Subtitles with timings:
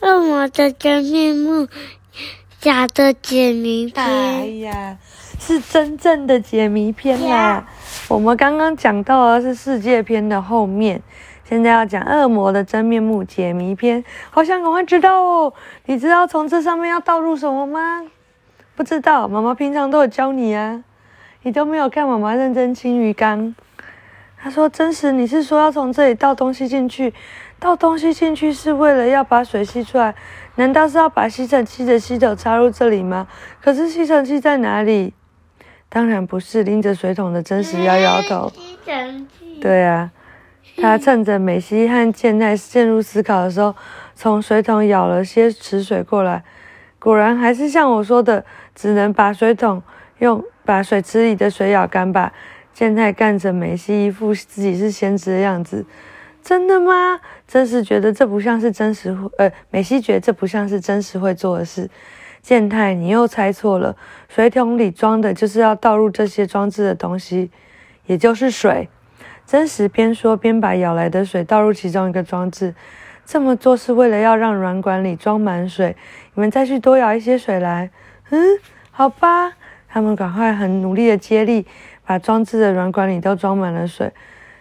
[0.00, 1.66] 恶魔的真面目，
[2.60, 4.60] 假的解谜哎篇。
[4.60, 4.96] 呀，
[5.40, 7.66] 是真正的解谜篇啦！
[8.08, 11.02] 我们刚刚讲到的是世界篇的后面，
[11.44, 14.04] 现在要讲恶魔的真面目解谜篇。
[14.30, 15.52] 好想赶快知道哦！
[15.86, 18.04] 你知道从这上面要倒入什么吗？
[18.76, 20.84] 不知道，妈妈平常都有教你啊，
[21.42, 23.52] 你都没有看妈妈认真清鱼缸。
[24.40, 27.12] 他说：“真实，你是说要从这里倒东西进去？
[27.58, 30.14] 倒东西进去是为了要把水吸出来？
[30.54, 33.26] 难道是要把吸尘器的吸头插入这里吗？
[33.60, 35.12] 可是吸尘器在哪里？
[35.88, 36.62] 当然不是。
[36.62, 38.52] 拎着水桶的真实摇摇头。
[38.54, 39.58] 吸尘器。
[39.60, 40.12] 对啊，
[40.76, 43.74] 他趁着美西和健太陷入思考的时候，
[44.14, 46.44] 从水桶舀了些池水过来。
[47.00, 48.44] 果然还是像我说的，
[48.74, 49.82] 只能把水桶
[50.18, 52.32] 用把水池里的水舀干吧。
[52.78, 55.84] 健太干着美希一副自己是先知的样子。
[56.44, 57.18] 真的吗？
[57.48, 61.90] 真实觉得这不像是真实会，呃，美希觉得这不像是真实会做的事。
[62.40, 63.96] 健太，你又猜错了，
[64.28, 67.50] 水桶里装的就是要倒入这些装置的东西，
[68.06, 68.88] 也就是水。
[69.44, 72.72] 真实边说边把舀来的水倒入其中一个装置，
[73.26, 75.96] 这么做是为了要让软管里装满水。
[76.34, 77.90] 你们再去多舀一些水来。
[78.30, 78.40] 嗯，
[78.92, 79.54] 好吧。
[79.90, 81.66] 他们赶快很努力的接力，
[82.08, 84.10] 把装置的软管里都装满了水。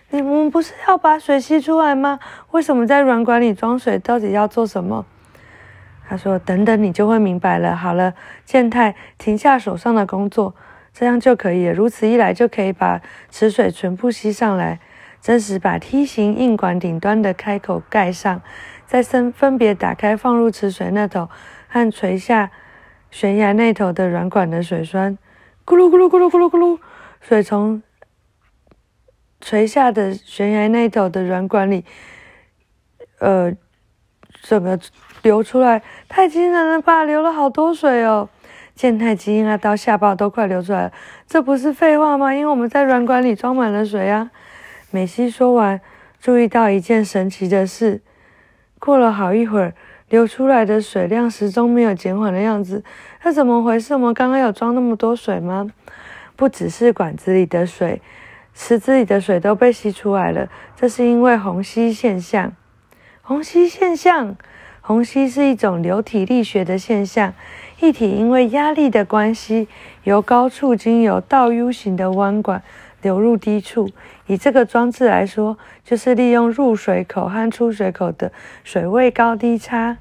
[0.09, 2.19] 你们不是要把水吸出来吗？
[2.51, 3.97] 为什么在软管里装水？
[3.99, 5.05] 到底要做什么？
[6.09, 10.55] 他说：“等等，你就会明白了。”好了，健太，停下手上的工作，
[10.93, 11.73] 这样就可以了。
[11.73, 14.81] 如此一来，就可以把池水全部吸上来。
[15.21, 18.41] 真实把梯形硬管顶端的开口盖上，
[18.85, 21.29] 再分分别打开放入池水那头
[21.69, 22.51] 和垂下
[23.09, 25.17] 悬崖那头的软管的水栓，
[25.65, 26.77] 咕噜咕噜咕噜咕噜咕噜，
[27.21, 27.81] 水从
[29.39, 31.85] 垂下的悬崖那头的软管里，
[33.19, 33.53] 呃，
[34.41, 34.79] 整个
[35.21, 37.03] 流出来，太惊人了吧！
[37.03, 38.29] 流了好多水哦。
[38.75, 40.93] 健太基因啊，到下巴都快流出来了，
[41.25, 42.33] 这不是废话吗？
[42.33, 44.29] 因为我们在软管里装满了水啊。
[44.91, 45.81] 美西说完，
[46.19, 48.01] 注意到一件神奇的事：
[48.77, 49.73] 过了好一会儿，
[50.09, 52.83] 流出来的水量始终没有减缓的样子。
[53.23, 53.95] 这怎么回事？
[53.95, 55.67] 我们刚刚有装那么多水吗？
[56.37, 58.01] 不只是管子里的水，
[58.53, 60.47] 池子里的水都被吸出来了。
[60.75, 62.53] 这是因为虹吸现象。
[63.23, 64.37] 虹吸现象，
[64.79, 67.33] 虹吸是一种流体力学的现象。
[67.79, 69.67] 液体因为压力的关系，
[70.03, 72.63] 由高处经由倒 U 型的弯管
[73.01, 73.89] 流入低处。
[74.27, 78.31] 以这个装置来说，就是利用入水口和出水口的
[78.63, 79.97] 水位高低差。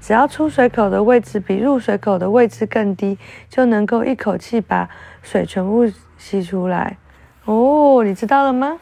[0.00, 4.88] 只要出水口的位置比入水口的位置更低，就能够一口气把
[5.22, 6.96] 水全部吸出来。
[7.44, 8.78] 哦，你知道了吗？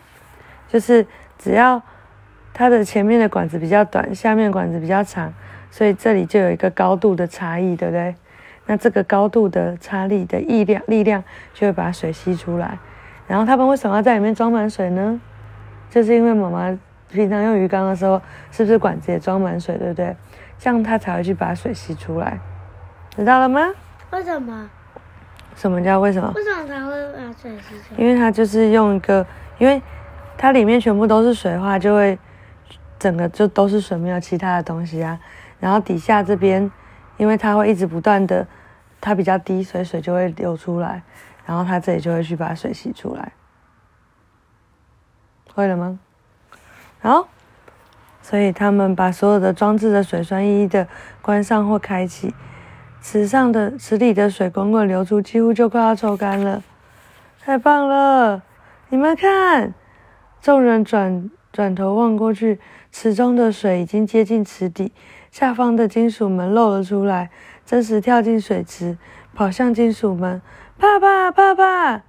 [0.69, 1.07] 就是
[1.39, 1.81] 只要
[2.53, 5.33] 它的前面的管子比较短，下面管子比较长，
[5.71, 8.15] 所以这里就有一个高度的差异，对不对？
[8.67, 11.23] 那这个高度的差力的力量，力量
[11.55, 12.79] 就会把水吸出来。
[13.29, 15.21] 然后他们为什么要在里面装满水呢？
[15.89, 16.77] 就是因为妈妈
[17.09, 20.17] 平常用鱼缸的时候，是不是管子也装满水，对不对？
[20.59, 22.39] 这样它才会去把水吸出来，
[23.17, 23.61] 知道了吗？
[24.11, 24.71] 为什么？
[25.55, 26.33] 什么叫为什么？
[26.35, 26.67] 为什么？
[26.67, 27.99] 它会把水吸出来？
[27.99, 29.27] 因为它就是用一个，
[29.59, 29.81] 因为
[30.37, 32.19] 它里面全部都是水的话，就会
[32.99, 35.19] 整个就都是水，没有其他的东西啊。
[35.61, 36.71] 然后底下这边，
[37.17, 38.47] 因为它会一直不断的，
[39.01, 41.03] 它比较低，所以水就会流出来，
[41.45, 43.33] 然后它这里就会去把水吸出来。
[45.55, 45.99] 会了吗？
[47.07, 47.29] 好，
[48.21, 50.89] 所以他们把所有的装置的水栓一一的
[51.23, 52.35] 关上或开启，
[53.01, 56.65] 池上的池里的水滚滚流出，几乎就快要抽干了。
[57.41, 58.43] 太棒了！
[58.89, 59.73] 你们看，
[60.43, 62.59] 众人转转头望过去，
[62.91, 64.91] 池中的水已经接近池底，
[65.31, 67.31] 下方的金属门露了出来。
[67.65, 68.99] 真实跳进水池，
[69.33, 70.43] 跑向金属门，
[70.77, 72.03] 爸爸，爸爸！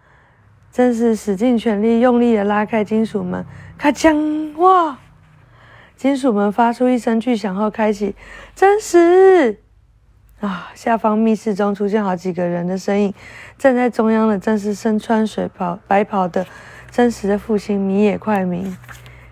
[0.78, 3.44] 真实使尽全力，用力的拉开金属门，
[3.80, 4.56] 咔锵！
[4.58, 5.00] 哇！
[5.96, 8.16] 金属门发出一声巨响后开启。
[8.54, 9.58] 真实
[10.40, 10.70] 啊！
[10.76, 13.14] 下方密室中出现好几个人的身影，
[13.58, 16.46] 站在中央的正是身穿水袍白袍的
[16.92, 18.78] 真实的父亲米野快明。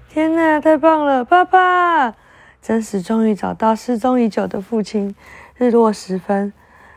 [0.09, 2.15] 天哪，太棒了，爸爸！
[2.59, 5.15] 真实终于找到失踪已久的父亲。
[5.57, 6.51] 日落时分。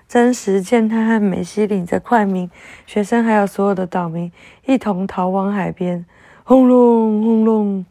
[0.08, 2.50] 真实见他和美希领着快明
[2.86, 4.32] 学生，还有所有的岛民
[4.64, 6.06] 一同逃往海边。
[6.44, 7.84] 轰隆轰隆，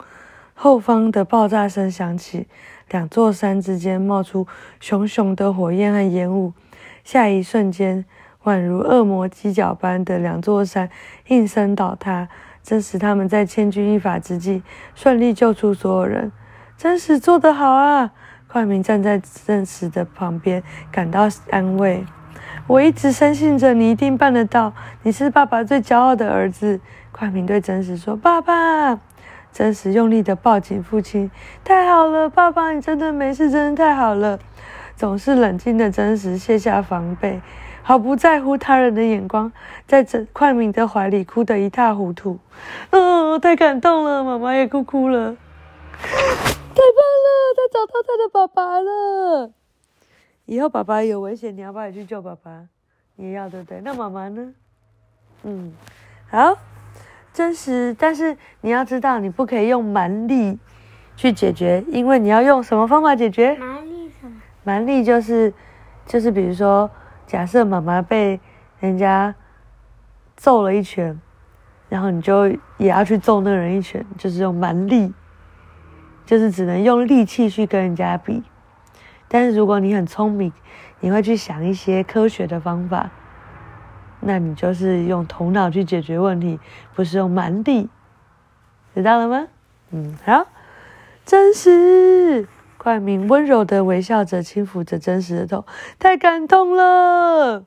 [0.55, 2.47] 后方的爆炸声响起，
[2.89, 4.47] 两座山之间冒出
[4.79, 6.53] 熊熊的火焰和烟雾。
[7.03, 8.03] 下一瞬间，
[8.45, 10.89] 宛如恶魔犄角般的两座山
[11.27, 12.27] 应声倒塌。
[12.63, 14.63] 真实他们在千钧一发之际
[14.95, 16.31] 顺利救出所有人。
[16.75, 18.11] 真实做得好啊！
[18.47, 22.05] 快明站在真实的旁边，感到安慰。
[22.65, 24.73] 我一直深信着你一定办得到，
[25.03, 26.79] 你是爸爸最骄傲的儿子。
[27.11, 28.99] 快明对真实说：“爸爸。”
[29.51, 31.31] 真实用力的抱紧父亲，
[31.63, 34.37] 太好了，爸爸，你真的没事，真的太好了。
[34.95, 37.41] 总是冷静的真实卸下防备，
[37.81, 39.51] 毫不在乎他人的眼光，
[39.87, 42.37] 在这快明的怀里哭得一塌糊涂。
[42.91, 45.35] 哦，太感动了，妈妈也哭哭了。
[46.77, 49.51] 太棒了，他找到他的爸爸了。
[50.45, 52.67] 以后爸爸有危险，你要不要去救爸爸？
[53.15, 53.81] 你要对不对？
[53.83, 54.53] 那妈妈呢？
[55.43, 55.73] 嗯，
[56.29, 56.55] 好。
[57.33, 60.57] 真实，但是你要知道，你不可以用蛮力
[61.15, 63.55] 去解决，因为你要用什么方法解决？
[63.57, 64.41] 蛮力什么？
[64.63, 65.53] 蛮力就是，
[66.07, 66.89] 就是比如说，
[67.27, 68.39] 假设妈妈被
[68.79, 69.35] 人家
[70.35, 71.19] 揍了一拳，
[71.89, 72.47] 然后你就
[72.77, 75.13] 也要去揍那个人一拳，就是用蛮力，
[76.27, 78.43] 就是只能用力气去跟人家比。
[79.27, 80.53] 但是如果你很聪明，
[80.99, 83.09] 你会去想一些科学的方法。
[84.19, 86.59] 那你就是用头脑去解决问题，
[86.95, 87.87] 不是用蛮力，
[88.95, 89.47] 知道了吗？
[89.91, 90.47] 嗯，好，
[91.23, 92.47] 真实，
[92.77, 95.65] 冠名温柔的微笑着，轻抚着真实的头，
[95.99, 97.65] 太感动了，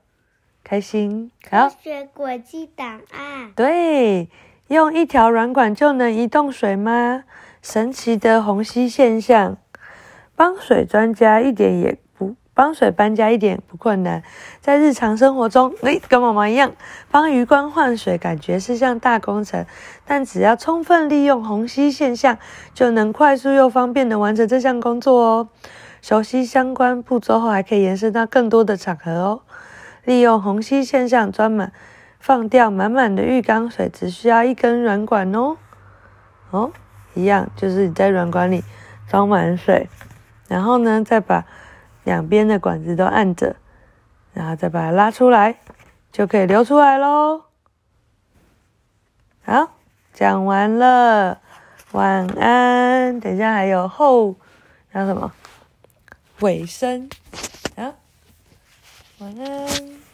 [0.64, 1.30] 开心。
[1.50, 3.52] 好，学轨迹档案。
[3.54, 4.28] 对，
[4.66, 7.22] 用一条软管就能移动水吗？
[7.62, 9.56] 神奇的虹吸现象，
[10.34, 12.34] 帮水专家一点也不。
[12.52, 14.22] 帮水搬家一点不困难，
[14.60, 16.72] 在日常生活中，诶，跟妈妈一样，
[17.10, 19.64] 帮鱼缸换水，感觉是项大工程，
[20.04, 22.36] 但只要充分利用虹吸现象，
[22.74, 25.48] 就能快速又方便的完成这项工作哦。
[26.02, 29.40] 熟悉相关步骤后，还可以延伸到更多的场合哦。
[30.04, 31.72] 利用虹吸现象，专门
[32.18, 35.56] 放掉满满的浴缸水，只需要一根软管哦。
[36.50, 36.72] 哦，
[37.14, 38.64] 一样，就是你在软管里
[39.08, 39.88] 装满水，
[40.48, 41.44] 然后呢，再把。
[42.04, 43.56] 两边的管子都按着，
[44.32, 45.60] 然后再把它拉出来，
[46.10, 47.42] 就可以流出来喽。
[49.44, 49.72] 好，
[50.14, 51.42] 讲完了，
[51.92, 53.20] 晚安。
[53.20, 54.34] 等一下还有后，
[54.88, 55.30] 还有什么
[56.40, 57.10] 尾声？
[57.76, 57.92] 啊，
[59.18, 60.09] 晚安。